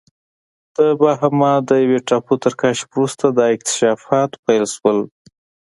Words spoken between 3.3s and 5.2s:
دا اکتشافات پیل شول.